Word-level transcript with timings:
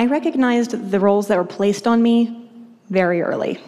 I 0.00 0.06
recognized 0.06 0.90
the 0.90 0.98
roles 0.98 1.28
that 1.28 1.36
were 1.36 1.44
placed 1.44 1.86
on 1.86 2.02
me 2.02 2.48
very 2.88 3.20
early. 3.20 3.60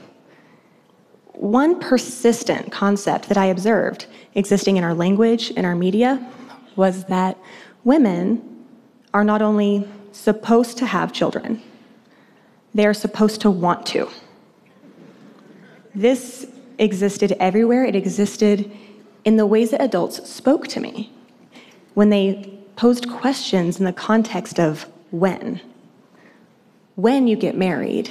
One 1.35 1.78
persistent 1.78 2.72
concept 2.72 3.28
that 3.28 3.37
I 3.37 3.44
observed 3.56 4.06
existing 4.34 4.79
in 4.79 4.82
our 4.82 4.95
language, 4.95 5.50
in 5.50 5.66
our 5.66 5.76
media, 5.76 6.26
was 6.74 7.04
that 7.04 7.37
women 7.85 8.64
are 9.13 9.24
not 9.24 9.42
only 9.42 9.87
supposed 10.13 10.78
to 10.78 10.87
have 10.87 11.13
children, 11.13 11.60
they 12.72 12.87
are 12.87 12.94
supposed 12.94 13.42
to 13.42 13.51
want 13.51 13.85
to. 13.88 14.08
This 15.94 16.46
existed 16.78 17.37
everywhere. 17.41 17.84
It 17.84 17.95
existed 17.95 18.73
in 19.27 19.37
the 19.37 19.45
ways 19.45 19.70
that 19.73 19.83
adults 19.83 20.30
spoke 20.30 20.66
to 20.69 20.80
me 20.80 21.12
when 21.92 22.09
they 22.09 22.59
posed 22.77 23.10
questions 23.10 23.78
in 23.78 23.84
the 23.84 23.92
context 23.92 24.58
of 24.58 24.86
when. 25.10 25.60
When 26.95 27.27
you 27.27 27.37
get 27.37 27.56
married, 27.56 28.10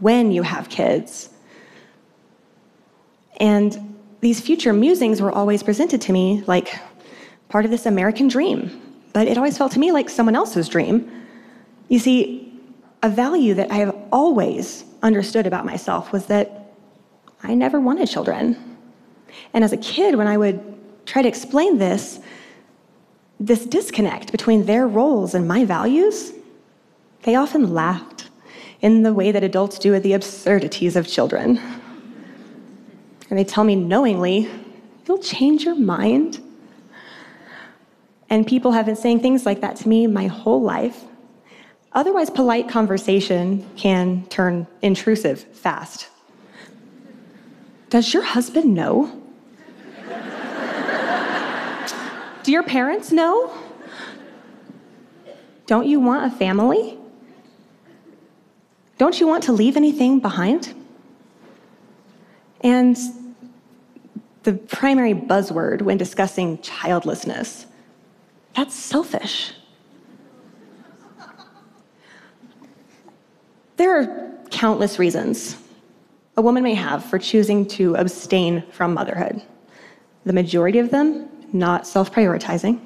when 0.00 0.32
you 0.32 0.42
have 0.42 0.68
kids. 0.68 1.30
And 3.38 3.96
these 4.20 4.40
future 4.40 4.72
musings 4.72 5.20
were 5.20 5.32
always 5.32 5.62
presented 5.62 6.00
to 6.02 6.12
me 6.12 6.44
like 6.46 6.78
part 7.48 7.64
of 7.64 7.70
this 7.70 7.86
American 7.86 8.28
dream, 8.28 8.80
but 9.12 9.28
it 9.28 9.36
always 9.36 9.56
felt 9.56 9.72
to 9.72 9.78
me 9.78 9.92
like 9.92 10.08
someone 10.08 10.36
else's 10.36 10.68
dream. 10.68 11.10
You 11.88 11.98
see, 11.98 12.52
a 13.02 13.08
value 13.08 13.54
that 13.54 13.70
I 13.70 13.76
have 13.76 13.96
always 14.12 14.84
understood 15.02 15.46
about 15.46 15.64
myself 15.64 16.12
was 16.12 16.26
that 16.26 16.72
I 17.42 17.54
never 17.54 17.80
wanted 17.80 18.08
children. 18.08 18.76
And 19.52 19.62
as 19.62 19.72
a 19.72 19.76
kid, 19.76 20.16
when 20.16 20.26
I 20.26 20.36
would 20.36 20.60
try 21.06 21.20
to 21.22 21.28
explain 21.28 21.78
this, 21.78 22.20
this 23.38 23.66
disconnect 23.66 24.32
between 24.32 24.64
their 24.64 24.88
roles 24.88 25.34
and 25.34 25.46
my 25.46 25.64
values, 25.64 26.32
they 27.24 27.34
often 27.34 27.74
laughed 27.74 28.28
in 28.80 29.02
the 29.02 29.12
way 29.12 29.32
that 29.32 29.42
adults 29.42 29.78
do 29.78 29.94
at 29.94 30.02
the 30.02 30.12
absurdities 30.12 30.94
of 30.94 31.08
children. 31.08 31.58
And 33.30 33.38
they 33.38 33.44
tell 33.44 33.64
me 33.64 33.74
knowingly, 33.74 34.48
you'll 35.06 35.18
change 35.18 35.64
your 35.64 35.74
mind. 35.74 36.38
And 38.28 38.46
people 38.46 38.72
have 38.72 38.86
been 38.86 38.96
saying 38.96 39.20
things 39.20 39.46
like 39.46 39.62
that 39.62 39.76
to 39.76 39.88
me 39.88 40.06
my 40.06 40.26
whole 40.26 40.60
life. 40.62 41.02
Otherwise, 41.92 42.28
polite 42.28 42.68
conversation 42.68 43.66
can 43.76 44.26
turn 44.26 44.66
intrusive 44.82 45.40
fast. 45.40 46.08
Does 47.88 48.12
your 48.12 48.22
husband 48.22 48.74
know? 48.74 49.20
Do 52.42 52.52
your 52.52 52.64
parents 52.64 53.10
know? 53.12 53.56
Don't 55.66 55.86
you 55.86 56.00
want 56.00 56.30
a 56.30 56.36
family? 56.36 56.98
Don't 58.98 59.20
you 59.20 59.26
want 59.26 59.42
to 59.44 59.52
leave 59.52 59.76
anything 59.76 60.20
behind? 60.20 60.74
And 62.62 62.96
the 64.44 64.52
primary 64.52 65.14
buzzword 65.14 65.82
when 65.82 65.96
discussing 65.96 66.60
childlessness 66.60 67.66
that's 68.54 68.74
selfish. 68.74 69.52
There 73.76 74.00
are 74.00 74.30
countless 74.50 74.98
reasons 74.98 75.56
a 76.36 76.42
woman 76.42 76.62
may 76.62 76.74
have 76.74 77.04
for 77.04 77.18
choosing 77.18 77.66
to 77.66 77.94
abstain 77.96 78.64
from 78.72 78.94
motherhood. 78.94 79.42
The 80.24 80.32
majority 80.32 80.78
of 80.78 80.90
them 80.90 81.28
not 81.52 81.86
self 81.86 82.12
prioritizing. 82.12 82.80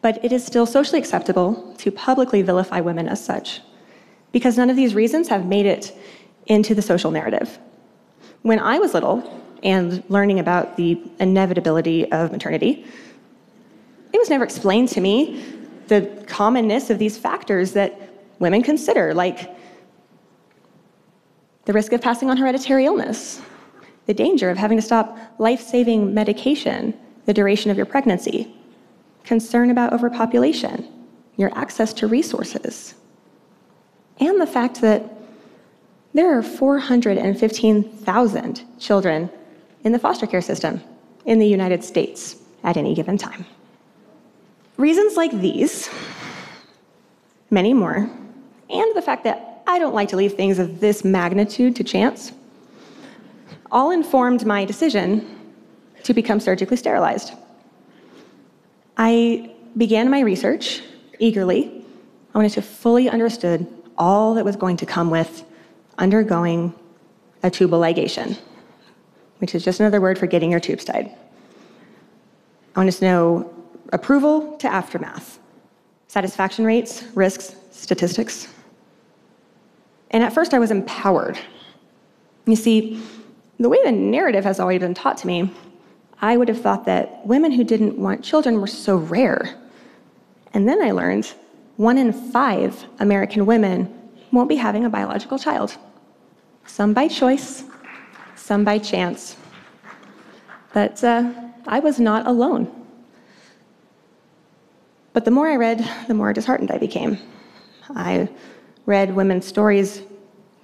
But 0.00 0.24
it 0.24 0.32
is 0.32 0.44
still 0.44 0.66
socially 0.66 0.98
acceptable 0.98 1.74
to 1.78 1.90
publicly 1.90 2.42
vilify 2.42 2.80
women 2.80 3.08
as 3.08 3.22
such, 3.22 3.60
because 4.36 4.58
none 4.58 4.68
of 4.68 4.76
these 4.76 4.94
reasons 4.94 5.28
have 5.28 5.46
made 5.46 5.64
it 5.64 5.96
into 6.44 6.74
the 6.74 6.82
social 6.82 7.10
narrative. 7.10 7.58
When 8.42 8.58
I 8.58 8.78
was 8.78 8.92
little 8.92 9.24
and 9.62 10.04
learning 10.10 10.40
about 10.40 10.76
the 10.76 11.00
inevitability 11.18 12.12
of 12.12 12.32
maternity, 12.32 12.84
it 14.12 14.18
was 14.18 14.28
never 14.28 14.44
explained 14.44 14.90
to 14.90 15.00
me 15.00 15.42
the 15.88 16.22
commonness 16.26 16.90
of 16.90 16.98
these 16.98 17.16
factors 17.16 17.72
that 17.72 17.98
women 18.38 18.62
consider, 18.62 19.14
like 19.14 19.56
the 21.64 21.72
risk 21.72 21.94
of 21.94 22.02
passing 22.02 22.28
on 22.28 22.36
hereditary 22.36 22.84
illness, 22.84 23.40
the 24.04 24.12
danger 24.12 24.50
of 24.50 24.58
having 24.58 24.76
to 24.76 24.82
stop 24.82 25.16
life 25.38 25.62
saving 25.62 26.12
medication, 26.12 26.92
the 27.24 27.32
duration 27.32 27.70
of 27.70 27.78
your 27.78 27.86
pregnancy, 27.86 28.54
concern 29.24 29.70
about 29.70 29.94
overpopulation, 29.94 30.86
your 31.38 31.50
access 31.56 31.94
to 31.94 32.06
resources, 32.06 32.96
and 34.18 34.40
the 34.40 34.46
fact 34.46 34.80
that 34.80 35.04
there 36.14 36.36
are 36.36 36.42
415,000 36.42 38.62
children 38.78 39.30
in 39.84 39.92
the 39.92 39.98
foster 39.98 40.26
care 40.26 40.40
system 40.40 40.80
in 41.26 41.38
the 41.38 41.46
United 41.46 41.84
States 41.84 42.36
at 42.64 42.76
any 42.76 42.94
given 42.94 43.18
time. 43.18 43.44
Reasons 44.76 45.16
like 45.16 45.32
these, 45.32 45.90
many 47.50 47.74
more, 47.74 48.08
and 48.70 48.96
the 48.96 49.02
fact 49.02 49.24
that 49.24 49.62
I 49.66 49.78
don't 49.78 49.94
like 49.94 50.08
to 50.10 50.16
leave 50.16 50.34
things 50.34 50.58
of 50.58 50.80
this 50.80 51.04
magnitude 51.04 51.76
to 51.76 51.84
chance 51.84 52.32
all 53.70 53.90
informed 53.90 54.46
my 54.46 54.64
decision 54.64 55.28
to 56.04 56.14
become 56.14 56.40
surgically 56.40 56.76
sterilized. 56.76 57.32
I 58.96 59.52
began 59.76 60.08
my 60.08 60.20
research 60.20 60.82
eagerly. 61.18 61.84
I 62.32 62.38
wanted 62.38 62.52
to 62.52 62.62
fully 62.62 63.08
understood 63.08 63.66
all 63.98 64.34
that 64.34 64.44
was 64.44 64.56
going 64.56 64.76
to 64.78 64.86
come 64.86 65.10
with 65.10 65.44
undergoing 65.98 66.74
a 67.42 67.50
tubal 67.50 67.80
ligation, 67.80 68.38
which 69.38 69.54
is 69.54 69.64
just 69.64 69.80
another 69.80 70.00
word 70.00 70.18
for 70.18 70.26
getting 70.26 70.50
your 70.50 70.60
tubes 70.60 70.84
tied. 70.84 71.06
I 72.74 72.80
wanted 72.80 72.92
to 72.92 73.04
know 73.04 73.54
approval 73.92 74.56
to 74.58 74.68
aftermath, 74.68 75.38
satisfaction 76.08 76.64
rates, 76.64 77.04
risks, 77.14 77.56
statistics. 77.70 78.48
And 80.10 80.22
at 80.22 80.32
first 80.32 80.54
I 80.54 80.58
was 80.58 80.70
empowered. 80.70 81.38
You 82.46 82.56
see, 82.56 83.02
the 83.58 83.68
way 83.68 83.78
the 83.84 83.92
narrative 83.92 84.44
has 84.44 84.60
always 84.60 84.80
been 84.80 84.94
taught 84.94 85.16
to 85.18 85.26
me, 85.26 85.52
I 86.20 86.36
would 86.36 86.48
have 86.48 86.60
thought 86.60 86.84
that 86.86 87.26
women 87.26 87.52
who 87.52 87.64
didn't 87.64 87.98
want 87.98 88.24
children 88.24 88.60
were 88.60 88.66
so 88.66 88.96
rare. 88.96 89.54
And 90.54 90.68
then 90.68 90.82
I 90.82 90.90
learned 90.90 91.32
one 91.76 91.98
in 91.98 92.12
five 92.12 92.84
American 92.98 93.46
women 93.46 93.92
won't 94.32 94.48
be 94.48 94.56
having 94.56 94.84
a 94.84 94.90
biological 94.90 95.38
child. 95.38 95.76
Some 96.66 96.92
by 96.92 97.08
choice, 97.08 97.64
some 98.34 98.64
by 98.64 98.78
chance. 98.78 99.36
But 100.72 101.02
uh, 101.04 101.32
I 101.66 101.78
was 101.80 102.00
not 102.00 102.26
alone. 102.26 102.70
But 105.12 105.24
the 105.24 105.30
more 105.30 105.48
I 105.48 105.56
read, 105.56 105.88
the 106.08 106.14
more 106.14 106.32
disheartened 106.32 106.70
I 106.70 106.78
became. 106.78 107.18
I 107.90 108.28
read 108.84 109.14
women's 109.14 109.46
stories 109.46 110.02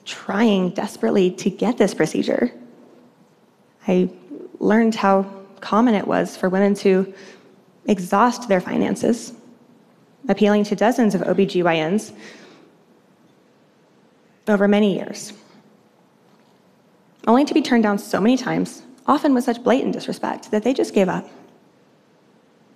trying 0.05 0.71
desperately 0.71 1.31
to 1.31 1.49
get 1.49 1.79
this 1.79 1.95
procedure 1.95 2.53
I 3.87 4.11
learned 4.61 4.95
how 4.95 5.23
common 5.61 5.95
it 5.95 6.07
was 6.07 6.37
for 6.37 6.49
women 6.49 6.75
to 6.77 7.13
exhaust 7.87 8.49
their 8.49 8.61
finances, 8.61 9.33
appealing 10.29 10.65
to 10.65 10.77
dozens 10.77 11.15
of 11.15 11.23
OBGYNs 11.23 12.13
over 14.49 14.67
many 14.69 14.95
years, 14.95 15.33
only 17.27 17.45
to 17.45 17.55
be 17.55 17.63
turned 17.63 17.83
down 17.83 17.99
so 17.99 18.21
many 18.21 18.37
times, 18.37 18.83
often 19.07 19.35
with 19.35 19.45
such 19.45 19.63
blatant 19.63 19.93
disrespect, 19.93 20.51
that 20.51 20.63
they 20.63 20.75
just 20.75 20.95
gave 20.95 21.09
up. 21.09 21.29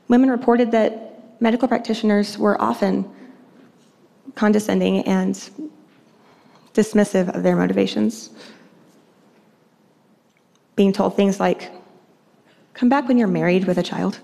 Women 0.09 0.31
reported 0.31 0.71
that 0.73 1.41
medical 1.41 1.69
practitioners 1.69 2.39
were 2.39 2.60
often 2.60 3.09
condescending 4.34 5.01
and 5.07 5.34
dismissive 6.75 7.34
of 7.34 7.43
their 7.43 7.57
motivations 7.57 8.31
being 10.77 10.93
told 10.93 11.16
things 11.16 11.41
like, 11.41 11.72
come 12.75 12.89
back 12.89 13.09
when 13.09 13.16
you're 13.16 13.27
married 13.27 13.65
with 13.65 13.78
a 13.78 13.83
child. 13.83 14.21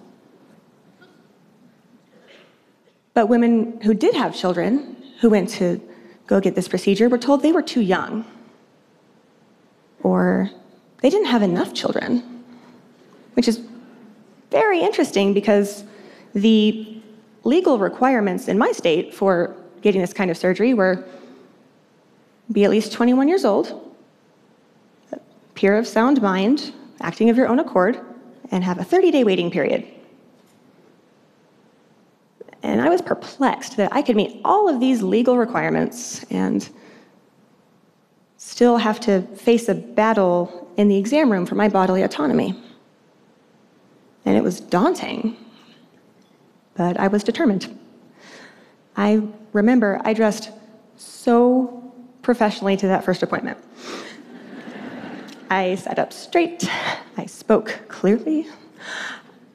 But 3.14 3.26
women 3.26 3.80
who 3.82 3.94
did 3.94 4.14
have 4.14 4.34
children, 4.34 4.96
who 5.20 5.30
went 5.30 5.48
to 5.50 5.80
go 6.26 6.40
get 6.40 6.54
this 6.54 6.68
procedure, 6.68 7.08
were 7.08 7.18
told 7.18 7.42
they 7.42 7.52
were 7.52 7.62
too 7.62 7.80
young, 7.80 8.24
or 10.02 10.50
they 11.00 11.10
didn't 11.10 11.26
have 11.26 11.42
enough 11.42 11.74
children, 11.74 12.44
which 13.34 13.48
is 13.48 13.60
very 14.50 14.80
interesting 14.80 15.34
because 15.34 15.84
the 16.34 17.00
legal 17.44 17.78
requirements 17.78 18.48
in 18.48 18.56
my 18.56 18.72
state 18.72 19.12
for 19.12 19.54
getting 19.82 20.00
this 20.00 20.12
kind 20.12 20.30
of 20.30 20.36
surgery 20.36 20.74
were 20.74 21.04
be 22.50 22.64
at 22.64 22.70
least 22.70 22.92
21 22.92 23.28
years 23.28 23.44
old, 23.44 23.94
pure 25.54 25.76
of 25.76 25.86
sound 25.86 26.20
mind, 26.20 26.72
acting 27.00 27.30
of 27.30 27.36
your 27.36 27.48
own 27.48 27.58
accord, 27.58 27.98
and 28.50 28.62
have 28.62 28.78
a 28.78 28.84
30 28.84 29.10
day 29.10 29.24
waiting 29.24 29.50
period. 29.50 29.86
And 32.62 32.80
I 32.80 32.88
was 32.88 33.02
perplexed 33.02 33.76
that 33.76 33.92
I 33.92 34.02
could 34.02 34.16
meet 34.16 34.40
all 34.44 34.68
of 34.68 34.78
these 34.78 35.02
legal 35.02 35.36
requirements 35.36 36.24
and 36.30 36.68
still 38.36 38.76
have 38.76 39.00
to 39.00 39.22
face 39.36 39.68
a 39.68 39.74
battle 39.74 40.70
in 40.76 40.88
the 40.88 40.96
exam 40.96 41.30
room 41.30 41.46
for 41.46 41.54
my 41.54 41.68
bodily 41.68 42.02
autonomy. 42.02 42.60
And 44.24 44.36
it 44.36 44.42
was 44.42 44.60
daunting, 44.60 45.36
but 46.74 46.96
I 46.98 47.08
was 47.08 47.24
determined. 47.24 47.78
I 48.96 49.22
remember 49.52 50.00
I 50.04 50.12
dressed 50.12 50.50
so 50.96 51.92
professionally 52.22 52.76
to 52.76 52.86
that 52.86 53.04
first 53.04 53.22
appointment. 53.22 53.58
I 55.50 55.74
sat 55.74 55.98
up 55.98 56.12
straight, 56.12 56.64
I 57.16 57.26
spoke 57.26 57.80
clearly. 57.88 58.46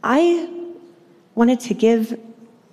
I 0.04 0.50
wanted 1.36 1.60
to 1.62 1.74
give 1.74 2.20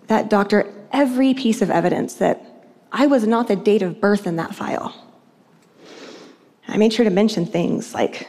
that 0.07 0.31
doctor 0.31 0.73
every 0.93 1.35
piece 1.35 1.63
of 1.63 1.71
evidence 1.71 2.15
that 2.15 2.45
I 2.93 3.07
was 3.07 3.27
not 3.27 3.49
the 3.49 3.57
date 3.57 3.83
of 3.83 4.01
birth 4.01 4.27
in 4.27 4.37
that 4.37 4.55
file. 4.55 4.95
I 6.69 6.77
made 6.77 6.93
sure 6.93 7.05
to 7.05 7.11
mention 7.11 7.47
things 7.47 7.95
like 7.95 8.29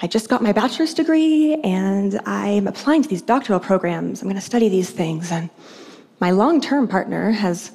I 0.00 0.08
just 0.08 0.28
got 0.28 0.42
my 0.42 0.52
bachelor's 0.52 0.94
degree 0.94 1.54
and 1.62 2.20
I'm 2.26 2.66
applying 2.66 3.02
to 3.02 3.08
these 3.08 3.22
doctoral 3.22 3.60
programs. 3.60 4.20
I'm 4.20 4.26
going 4.26 4.34
to 4.34 4.40
study 4.40 4.68
these 4.68 4.90
things. 4.90 5.30
And 5.30 5.48
my 6.20 6.32
long 6.32 6.60
term 6.60 6.88
partner 6.88 7.30
has 7.30 7.72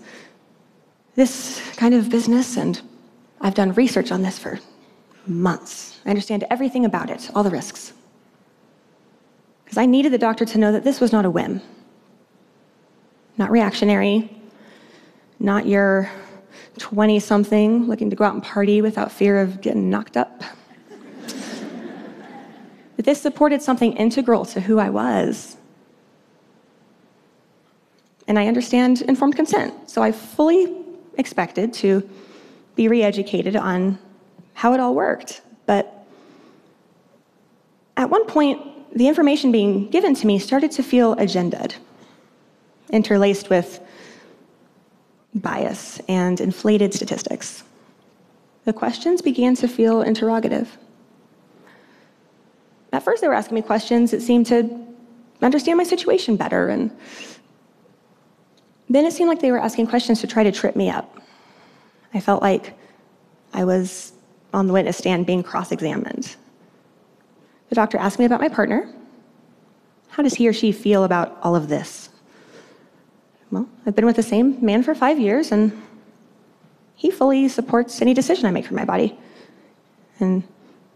this 1.15 1.61
kind 1.77 1.93
of 1.95 2.09
business, 2.09 2.57
and 2.57 2.79
I've 3.41 3.55
done 3.55 3.73
research 3.73 4.11
on 4.11 4.21
this 4.21 4.37
for 4.37 4.59
months. 5.25 5.99
I 6.05 6.09
understand 6.09 6.45
everything 6.49 6.85
about 6.85 7.09
it, 7.09 7.29
all 7.33 7.43
the 7.43 7.49
risks. 7.49 7.93
Because 9.63 9.77
I 9.77 9.85
needed 9.85 10.13
the 10.13 10.17
doctor 10.17 10.45
to 10.45 10.57
know 10.57 10.71
that 10.71 10.83
this 10.83 11.01
was 11.01 11.11
not 11.11 11.25
a 11.25 11.29
whim, 11.29 11.61
not 13.37 13.51
reactionary, 13.51 14.29
not 15.39 15.65
your 15.65 16.09
20 16.79 17.19
something 17.19 17.87
looking 17.87 18.09
to 18.09 18.15
go 18.15 18.23
out 18.23 18.33
and 18.33 18.43
party 18.43 18.81
without 18.81 19.11
fear 19.11 19.39
of 19.39 19.61
getting 19.61 19.89
knocked 19.89 20.17
up. 20.17 20.43
but 22.95 23.05
this 23.05 23.21
supported 23.21 23.61
something 23.61 23.93
integral 23.93 24.45
to 24.45 24.61
who 24.61 24.79
I 24.79 24.89
was. 24.89 25.57
And 28.27 28.37
I 28.37 28.47
understand 28.47 29.01
informed 29.03 29.35
consent, 29.35 29.89
so 29.89 30.03
I 30.03 30.11
fully 30.11 30.85
expected 31.17 31.73
to 31.75 32.07
be 32.75 32.87
re 32.87 33.01
educated 33.01 33.55
on 33.55 33.97
how 34.53 34.73
it 34.73 34.79
all 34.79 34.93
worked. 34.93 35.41
But 35.65 36.05
at 37.95 38.09
one 38.09 38.25
point, 38.25 38.61
the 38.95 39.07
information 39.07 39.51
being 39.51 39.89
given 39.89 40.13
to 40.15 40.27
me 40.27 40.39
started 40.39 40.71
to 40.71 40.83
feel 40.83 41.15
agended, 41.17 41.75
interlaced 42.91 43.49
with 43.49 43.79
bias 45.33 45.99
and 46.07 46.39
inflated 46.39 46.93
statistics. 46.93 47.63
The 48.65 48.73
questions 48.73 49.21
began 49.21 49.55
to 49.55 49.67
feel 49.67 50.01
interrogative. 50.01 50.77
At 52.91 53.03
first, 53.03 53.21
they 53.21 53.27
were 53.27 53.33
asking 53.33 53.55
me 53.55 53.61
questions 53.61 54.11
that 54.11 54.21
seemed 54.21 54.45
to 54.47 54.85
understand 55.41 55.77
my 55.77 55.83
situation 55.83 56.35
better, 56.35 56.69
and 56.69 56.91
then 58.89 59.05
it 59.05 59.13
seemed 59.13 59.29
like 59.29 59.39
they 59.39 59.51
were 59.51 59.59
asking 59.59 59.87
questions 59.87 60.21
to 60.21 60.27
try 60.27 60.43
to 60.43 60.51
trip 60.51 60.75
me 60.75 60.89
up. 60.89 61.21
I 62.13 62.19
felt 62.19 62.41
like 62.41 62.73
I 63.53 63.65
was 63.65 64.13
on 64.53 64.67
the 64.67 64.73
witness 64.73 64.97
stand 64.97 65.25
being 65.25 65.43
cross 65.43 65.71
examined. 65.71 66.35
The 67.69 67.75
doctor 67.75 67.97
asked 67.97 68.17
me 68.17 68.25
about 68.25 68.39
my 68.39 68.49
partner. 68.49 68.93
How 70.07 70.23
does 70.23 70.33
he 70.33 70.47
or 70.47 70.53
she 70.53 70.71
feel 70.71 71.03
about 71.03 71.37
all 71.43 71.55
of 71.55 71.67
this? 71.67 72.09
Well, 73.57 73.67
I've 73.87 73.95
been 73.95 74.05
with 74.05 74.17
the 74.17 74.23
same 74.23 74.63
man 74.63 74.83
for 74.83 74.93
five 74.93 75.17
years, 75.17 75.51
and 75.51 75.71
he 76.95 77.09
fully 77.09 77.47
supports 77.47 78.03
any 78.03 78.13
decision 78.13 78.45
I 78.45 78.51
make 78.51 78.67
for 78.67 78.75
my 78.75 78.85
body. 78.85 79.17
And 80.19 80.43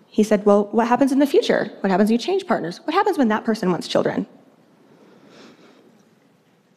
he 0.05 0.21
said, 0.21 0.45
Well, 0.45 0.65
what 0.65 0.87
happens 0.87 1.11
in 1.11 1.17
the 1.17 1.25
future? 1.25 1.71
What 1.79 1.89
happens 1.89 2.09
when 2.09 2.19
you 2.19 2.23
change 2.23 2.45
partners? 2.45 2.79
What 2.83 2.93
happens 2.93 3.17
when 3.17 3.29
that 3.29 3.45
person 3.45 3.71
wants 3.71 3.87
children? 3.87 4.27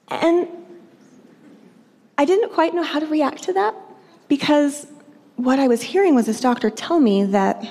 And 0.09 0.49
I 2.17 2.25
didn't 2.25 2.51
quite 2.53 2.73
know 2.73 2.83
how 2.83 2.99
to 2.99 3.07
react 3.07 3.43
to 3.43 3.53
that 3.53 3.75
because 4.29 4.87
what 5.37 5.59
I 5.59 5.69
was 5.69 5.83
hearing 5.83 6.15
was 6.15 6.25
this 6.25 6.41
doctor 6.41 6.71
tell 6.71 6.99
me 6.99 7.25
that 7.25 7.63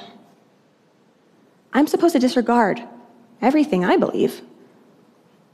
I'm 1.73 1.87
supposed 1.87 2.13
to 2.13 2.19
disregard 2.19 2.79
everything 3.41 3.83
I 3.83 3.97
believe 3.97 4.41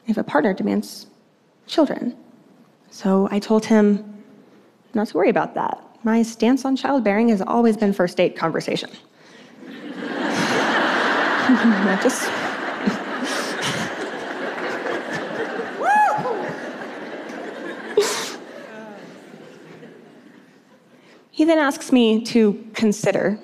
if 0.08 0.18
a 0.18 0.24
partner 0.24 0.54
demands 0.54 1.08
children. 1.68 2.18
So 2.92 3.28
I 3.32 3.40
told 3.40 3.66
him 3.66 4.24
not 4.94 5.08
to 5.08 5.18
worry 5.18 5.30
about 5.30 5.56
that. 5.56 5.84
My 6.04 6.22
stance 6.24 6.66
on 6.66 6.76
childbearing 6.76 7.30
has 7.30 7.42
always 7.42 7.78
been 7.78 7.94
first 7.94 8.18
date 8.18 8.36
conversation. 8.36 8.90
just. 12.02 12.30
he 21.32 21.46
then 21.46 21.60
asks 21.60 21.92
me 21.92 22.24
to 22.26 22.66
consider 22.74 23.40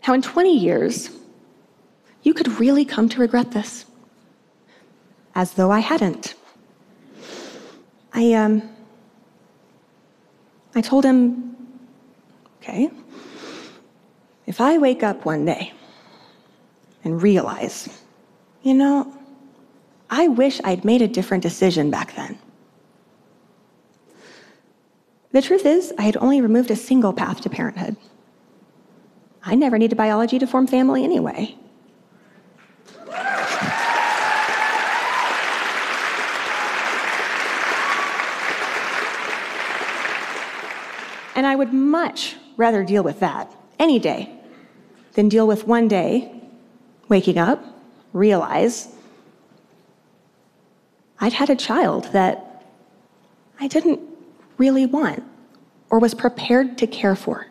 how 0.00 0.14
in 0.14 0.22
20 0.22 0.56
years 0.56 1.10
you 2.22 2.32
could 2.32 2.48
really 2.58 2.84
come 2.84 3.08
to 3.10 3.20
regret 3.20 3.52
this, 3.52 3.84
as 5.34 5.52
though 5.52 5.70
I 5.70 5.80
hadn't. 5.80 6.34
I, 8.18 8.32
um, 8.32 8.68
I 10.74 10.80
told 10.80 11.04
him, 11.04 11.56
okay, 12.60 12.90
if 14.44 14.60
I 14.60 14.76
wake 14.78 15.04
up 15.04 15.24
one 15.24 15.44
day 15.44 15.72
and 17.04 17.22
realize, 17.22 17.88
you 18.62 18.74
know, 18.74 19.16
I 20.10 20.26
wish 20.26 20.60
I'd 20.64 20.84
made 20.84 21.00
a 21.00 21.06
different 21.06 21.44
decision 21.44 21.92
back 21.92 22.16
then. 22.16 22.36
The 25.30 25.40
truth 25.40 25.64
is, 25.64 25.92
I 25.96 26.02
had 26.02 26.16
only 26.16 26.40
removed 26.40 26.72
a 26.72 26.76
single 26.76 27.12
path 27.12 27.42
to 27.42 27.50
parenthood. 27.50 27.96
I 29.44 29.54
never 29.54 29.78
needed 29.78 29.94
biology 29.94 30.40
to 30.40 30.46
form 30.48 30.66
family 30.66 31.04
anyway. 31.04 31.56
And 41.38 41.46
I 41.46 41.54
would 41.54 41.72
much 41.72 42.34
rather 42.56 42.82
deal 42.82 43.04
with 43.04 43.20
that 43.20 43.54
any 43.78 44.00
day 44.00 44.28
than 45.12 45.28
deal 45.28 45.46
with 45.46 45.68
one 45.68 45.86
day 45.86 46.32
waking 47.08 47.38
up, 47.38 47.64
realize 48.12 48.88
I'd 51.20 51.34
had 51.34 51.48
a 51.48 51.54
child 51.54 52.06
that 52.12 52.64
I 53.60 53.68
didn't 53.68 54.00
really 54.56 54.84
want 54.84 55.22
or 55.90 56.00
was 56.00 56.12
prepared 56.12 56.76
to 56.78 56.88
care 56.88 57.14
for. 57.14 57.46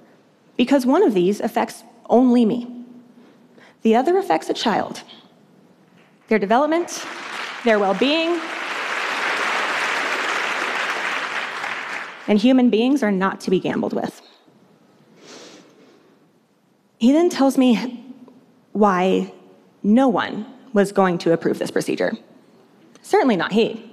Because 0.57 0.85
one 0.85 1.01
of 1.01 1.13
these 1.13 1.39
affects 1.39 1.85
only 2.09 2.43
me, 2.43 2.83
the 3.83 3.95
other 3.95 4.17
affects 4.17 4.49
a 4.49 4.53
child, 4.53 5.01
their 6.27 6.39
development, 6.39 7.05
their 7.63 7.79
well 7.79 7.93
being, 7.93 8.37
and 12.27 12.39
human 12.39 12.69
beings 12.69 13.03
are 13.03 13.11
not 13.11 13.39
to 13.41 13.49
be 13.49 13.59
gambled 13.59 13.93
with. 13.93 14.21
He 16.99 17.11
then 17.11 17.29
tells 17.29 17.57
me 17.57 18.03
why 18.73 19.31
no 19.83 20.07
one 20.07 20.45
was 20.73 20.91
going 20.91 21.17
to 21.19 21.31
approve 21.31 21.59
this 21.59 21.71
procedure. 21.71 22.13
Certainly 23.01 23.37
not 23.37 23.51
he, 23.51 23.91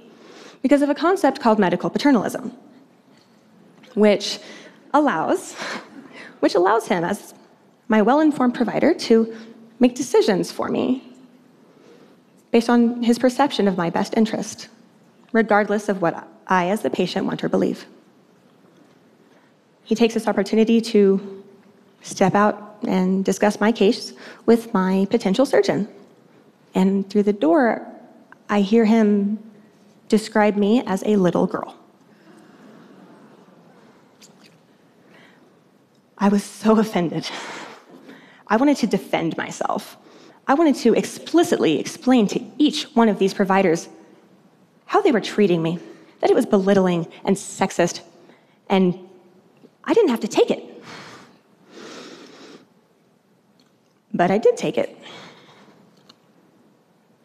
because 0.61 0.81
of 0.81 0.89
a 0.89 0.95
concept 0.95 1.39
called 1.39 1.59
medical 1.59 1.89
paternalism, 1.89 2.51
which 3.93 4.39
allows, 4.93 5.53
which 6.39 6.55
allows 6.55 6.87
him 6.87 7.03
as 7.03 7.33
my 7.87 8.01
well-informed 8.01 8.53
provider 8.53 8.93
to 8.93 9.35
make 9.79 9.95
decisions 9.95 10.51
for 10.51 10.69
me 10.69 11.03
based 12.51 12.69
on 12.69 13.03
his 13.03 13.19
perception 13.19 13.67
of 13.67 13.77
my 13.77 13.89
best 13.89 14.13
interest, 14.15 14.69
regardless 15.31 15.89
of 15.89 16.01
what 16.01 16.27
I, 16.47 16.69
as 16.69 16.81
the 16.81 16.89
patient, 16.89 17.25
want 17.25 17.43
or 17.43 17.49
believe. 17.49 17.85
He 19.85 19.93
takes 19.93 20.15
this 20.15 20.27
opportunity 20.27 20.81
to 20.81 21.43
step 22.01 22.35
out 22.35 22.77
and 22.87 23.23
discuss 23.23 23.59
my 23.59 23.71
case 23.71 24.13
with 24.45 24.73
my 24.73 25.07
potential 25.09 25.45
surgeon. 25.45 25.87
And 26.73 27.09
through 27.09 27.23
the 27.23 27.33
door, 27.33 27.87
I 28.49 28.61
hear 28.61 28.85
him 28.85 29.39
describe 30.09 30.55
me 30.55 30.83
as 30.85 31.03
a 31.05 31.15
little 31.15 31.47
girl. 31.47 31.77
I 36.17 36.29
was 36.29 36.43
so 36.43 36.79
offended. 36.85 37.29
I 38.47 38.57
wanted 38.57 38.77
to 38.77 38.87
defend 38.87 39.37
myself. 39.37 39.97
I 40.47 40.53
wanted 40.55 40.75
to 40.77 40.93
explicitly 40.93 41.79
explain 41.79 42.27
to 42.27 42.43
each 42.57 42.83
one 42.95 43.09
of 43.09 43.19
these 43.19 43.33
providers 43.33 43.87
how 44.85 45.01
they 45.01 45.11
were 45.11 45.21
treating 45.21 45.61
me, 45.61 45.79
that 46.21 46.29
it 46.29 46.35
was 46.35 46.45
belittling 46.45 47.07
and 47.23 47.35
sexist, 47.35 48.01
and 48.69 48.99
I 49.85 49.93
didn't 49.93 50.09
have 50.09 50.19
to 50.21 50.27
take 50.27 50.51
it. 50.51 50.83
But 54.13 54.31
I 54.31 54.37
did 54.37 54.57
take 54.57 54.77
it. 54.77 54.97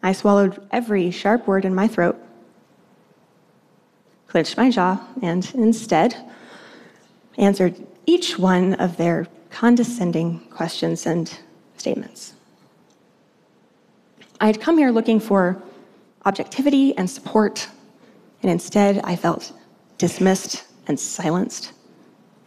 I 0.03 0.13
swallowed 0.13 0.65
every 0.71 1.11
sharp 1.11 1.47
word 1.47 1.63
in 1.63 1.75
my 1.75 1.87
throat, 1.87 2.17
clenched 4.27 4.57
my 4.57 4.69
jaw, 4.69 4.99
and 5.21 5.49
instead 5.53 6.15
answered 7.37 7.75
each 8.05 8.37
one 8.37 8.73
of 8.75 8.97
their 8.97 9.27
condescending 9.51 10.39
questions 10.49 11.05
and 11.05 11.39
statements. 11.77 12.33
I 14.39 14.47
had 14.47 14.59
come 14.59 14.77
here 14.77 14.91
looking 14.91 15.19
for 15.19 15.61
objectivity 16.25 16.97
and 16.97 17.09
support, 17.09 17.69
and 18.41 18.51
instead 18.51 18.99
I 19.03 19.15
felt 19.15 19.53
dismissed 19.97 20.65
and 20.87 20.99
silenced. 20.99 21.73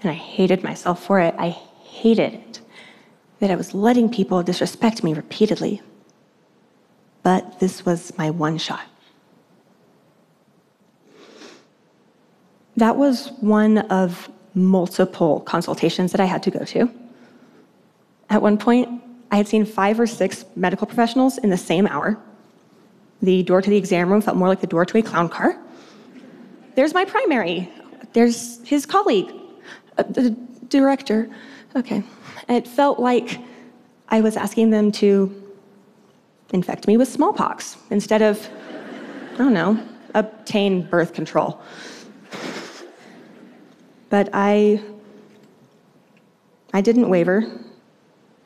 And 0.04 0.10
I 0.10 0.14
hated 0.14 0.62
myself 0.62 1.02
for 1.02 1.18
it. 1.18 1.34
I 1.38 1.48
hated 1.48 2.34
it 2.34 2.60
that 3.40 3.50
I 3.50 3.56
was 3.56 3.72
letting 3.72 4.10
people 4.10 4.42
disrespect 4.42 5.02
me 5.02 5.14
repeatedly. 5.14 5.80
But 7.22 7.58
this 7.58 7.86
was 7.86 8.12
my 8.18 8.28
one 8.28 8.58
shot. 8.58 8.84
That 12.76 12.96
was 12.96 13.28
one 13.40 13.78
of 13.78 14.28
multiple 14.54 15.40
consultations 15.40 16.12
that 16.12 16.20
I 16.20 16.26
had 16.26 16.42
to 16.42 16.50
go 16.50 16.64
to. 16.66 16.90
At 18.28 18.42
one 18.42 18.58
point, 18.58 19.02
I 19.30 19.36
had 19.36 19.48
seen 19.48 19.64
five 19.64 19.98
or 19.98 20.06
six 20.06 20.44
medical 20.54 20.86
professionals 20.86 21.38
in 21.38 21.48
the 21.48 21.56
same 21.56 21.86
hour. 21.86 22.18
The 23.22 23.42
door 23.42 23.62
to 23.62 23.70
the 23.70 23.76
exam 23.78 24.10
room 24.10 24.20
felt 24.20 24.36
more 24.36 24.48
like 24.48 24.60
the 24.60 24.66
door 24.66 24.84
to 24.84 24.98
a 24.98 25.02
clown 25.02 25.30
car. 25.30 25.58
There's 26.74 26.92
my 26.92 27.06
primary. 27.06 27.70
There's 28.12 28.62
his 28.66 28.84
colleague, 28.84 29.32
uh, 29.98 30.02
the 30.04 30.30
director. 30.68 31.28
Okay. 31.76 32.02
It 32.48 32.66
felt 32.68 32.98
like 32.98 33.40
I 34.08 34.20
was 34.20 34.36
asking 34.36 34.70
them 34.70 34.92
to 34.92 35.42
infect 36.52 36.86
me 36.86 36.96
with 36.96 37.08
smallpox 37.08 37.76
instead 37.90 38.22
of, 38.22 38.48
I 39.34 39.36
don't 39.36 39.54
know, 39.54 39.80
obtain 40.14 40.82
birth 40.82 41.12
control. 41.12 41.60
But 44.10 44.28
I, 44.32 44.80
I 46.72 46.80
didn't 46.80 47.08
waver, 47.08 47.44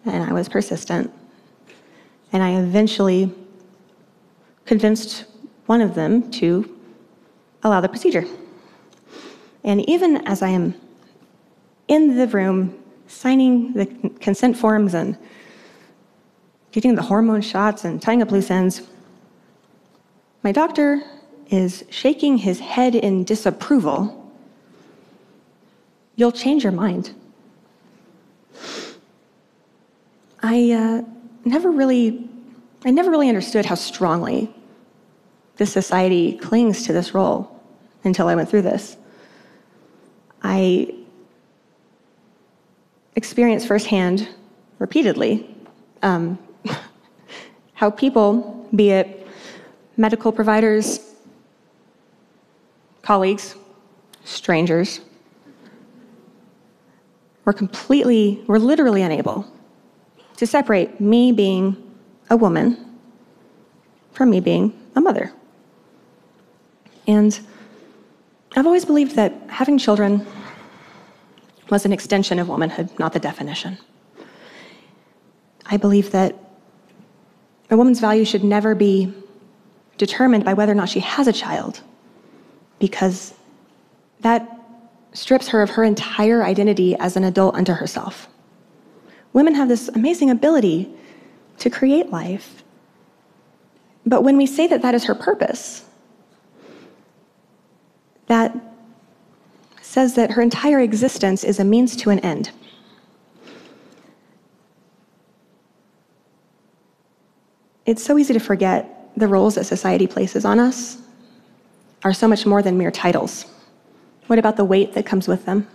and 0.07 0.25
I 0.25 0.33
was 0.33 0.49
persistent. 0.49 1.13
And 2.33 2.43
I 2.43 2.61
eventually 2.61 3.35
convinced 4.65 5.25
one 5.67 5.81
of 5.81 5.95
them 5.95 6.31
to 6.33 6.79
allow 7.63 7.81
the 7.81 7.89
procedure. 7.89 8.25
And 9.65 9.87
even 9.89 10.27
as 10.27 10.41
I 10.43 10.49
am 10.49 10.75
in 11.89 12.17
the 12.17 12.27
room 12.29 12.79
signing 13.07 13.73
the 13.73 13.87
consent 14.21 14.57
forms 14.57 14.95
and 14.95 15.17
getting 16.73 16.95
the 16.95 17.03
hormone 17.03 17.41
shots 17.41 17.85
and 17.85 18.01
tying 18.01 18.23
up 18.23 18.31
loose 18.31 18.51
ends, 18.51 18.83
my 20.43 20.53
doctor 20.53 21.03
is 21.51 21.85
shaking 21.91 22.37
his 22.37 22.61
head 22.61 22.95
in 22.95 23.25
disapproval 23.25 24.19
you'll 26.19 26.33
change 26.33 26.65
your 26.65 26.73
mind. 26.73 27.15
I 30.43 30.73
uh, 30.73 31.03
never 31.45 31.71
really, 31.71 32.29
I 32.85 32.91
never 32.91 33.09
really 33.09 33.29
understood 33.29 33.65
how 33.65 33.77
strongly 33.77 34.53
this 35.57 35.73
society 35.73 36.37
clings 36.39 36.85
to 36.87 36.93
this 36.93 37.15
role 37.15 37.63
until 38.03 38.27
I 38.27 38.35
went 38.35 38.49
through 38.49 38.63
this. 38.63 38.97
I 40.43 40.93
experienced 43.19 43.67
firsthand, 43.67 44.29
repeatedly, 44.79 45.53
um, 46.03 46.39
how 47.75 47.91
people, 47.91 48.69
be 48.77 48.91
it 48.91 49.27
medical 49.97 50.31
providers, 50.31 51.01
colleagues, 53.03 53.57
strangers, 54.23 55.01
we're 57.45 57.53
completely, 57.53 58.45
we're 58.47 58.61
literally 58.61 59.03
unable 59.03 59.45
to 60.37 60.47
separate 60.47 61.01
me 61.01 61.33
being 61.33 61.77
a 62.31 62.37
woman 62.37 62.77
from 64.13 64.31
me 64.31 64.39
being 64.39 64.73
a 64.95 65.01
mother. 65.01 65.33
And 67.09 67.41
I've 68.55 68.67
always 68.67 68.85
believed 68.85 69.17
that 69.17 69.33
having 69.49 69.77
children 69.77 70.25
was 71.71 71.85
an 71.85 71.93
extension 71.93 72.39
of 72.39 72.49
womanhood, 72.49 72.91
not 72.99 73.13
the 73.13 73.21
definition. 73.21 73.79
I 75.67 75.77
believe 75.77 76.11
that 76.13 76.35
a 77.71 77.77
woman's 77.77 78.01
value 78.01 78.25
should 78.25 78.45
never 78.45 78.75
be 78.75 79.13
determined 79.99 80.45
by 80.45 80.55
whether 80.55 80.73
or 80.73 80.75
not 80.75 80.89
she 80.89 81.01
has 81.01 81.27
a 81.27 81.33
child, 81.33 81.81
because 82.79 83.35
that 84.21 84.49
strips 85.13 85.49
her 85.49 85.63
of 85.63 85.71
her 85.71 85.85
entire 85.85 86.43
identity 86.45 86.97
as 86.97 87.17
an 87.17 87.25
adult 87.25 87.55
unto 87.55 87.73
herself. 87.73 88.29
Women 89.33 89.55
have 89.55 89.69
this 89.69 89.89
amazing 89.89 90.31
ability 90.31 90.91
to 91.59 91.71
create 91.71 92.11
life. 92.11 92.63
But 94.07 94.23
when 94.23 94.37
we 94.37 94.47
say 94.47 94.67
that 94.69 94.83
that 94.83 94.95
is 94.95 95.05
her 95.05 95.15
purpose, 95.15 95.85
that 98.27 98.57
says 99.89 100.17
that 100.17 100.33
her 100.33 100.43
entire 100.43 100.81
existence 100.81 101.43
is 101.43 101.59
a 101.59 101.65
means 101.65 101.97
to 101.97 102.11
an 102.11 102.19
end. 102.19 102.51
It's 107.87 108.05
so 108.05 108.19
easy 108.19 108.35
to 108.35 108.39
forget 108.39 109.11
the 109.17 109.27
roles 109.27 109.55
that 109.55 109.65
society 109.65 110.07
places 110.07 110.45
on 110.45 110.61
us 110.61 110.99
are 112.05 112.13
so 112.13 112.29
much 112.29 112.45
more 112.45 112.61
than 112.61 112.77
mere 112.77 112.91
titles. 112.91 113.47
What 114.27 114.39
about 114.39 114.59
the 114.59 114.65
weight 114.65 114.93
that 114.93 115.07
comes 115.07 115.27
with 115.27 115.47
them? 115.47 115.67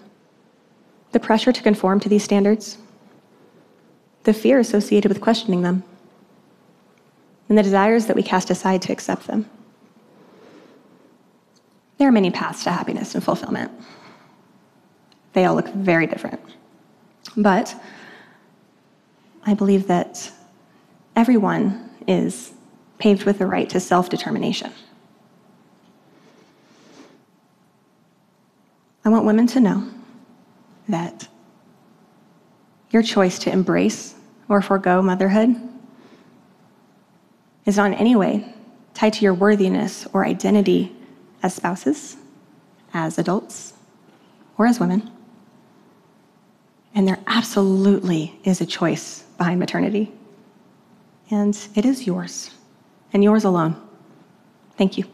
The 1.11 1.19
pressure 1.19 1.51
to 1.51 1.63
conform 1.63 1.99
to 2.01 2.07
these 2.07 2.23
standards? 2.23 2.77
The 4.25 4.33
fear 4.33 4.59
associated 4.59 5.09
with 5.09 5.21
questioning 5.21 5.63
them? 5.63 5.83
And 7.49 7.57
the 7.57 7.63
desires 7.63 8.05
that 8.05 8.15
we 8.15 8.21
cast 8.21 8.51
aside 8.51 8.83
to 8.83 8.93
accept 8.93 9.25
them? 9.25 9.49
There 11.97 12.07
are 12.07 12.11
many 12.11 12.29
paths 12.29 12.63
to 12.65 12.71
happiness 12.71 13.15
and 13.15 13.23
fulfillment. 13.23 13.71
They 15.33 15.45
all 15.45 15.55
look 15.55 15.67
very 15.69 16.07
different. 16.07 16.39
But 17.35 17.75
I 19.45 19.53
believe 19.53 19.87
that 19.87 20.31
everyone 21.15 21.89
is 22.07 22.53
paved 22.99 23.25
with 23.25 23.39
the 23.39 23.45
right 23.45 23.69
to 23.69 23.79
self 23.79 24.09
determination. 24.09 24.71
I 29.05 29.09
want 29.09 29.25
women 29.25 29.47
to 29.47 29.59
know 29.59 29.89
that 30.87 31.27
your 32.91 33.03
choice 33.03 33.37
to 33.39 33.51
embrace 33.51 34.15
or 34.47 34.61
forego 34.61 35.01
motherhood 35.01 35.55
is 37.65 37.77
not 37.77 37.87
in 37.87 37.93
any 37.95 38.15
way 38.15 38.53
tied 38.93 39.13
to 39.13 39.23
your 39.23 39.33
worthiness 39.33 40.07
or 40.13 40.25
identity 40.25 40.95
as 41.41 41.55
spouses, 41.55 42.15
as 42.93 43.17
adults, 43.17 43.73
or 44.57 44.67
as 44.67 44.79
women. 44.79 45.11
And 46.95 47.07
there 47.07 47.19
absolutely 47.27 48.39
is 48.43 48.61
a 48.61 48.65
choice 48.65 49.23
behind 49.37 49.59
maternity. 49.59 50.11
And 51.31 51.57
it 51.75 51.85
is 51.85 52.05
yours, 52.05 52.51
and 53.13 53.23
yours 53.23 53.43
alone. 53.43 53.75
Thank 54.77 54.97
you. 54.97 55.05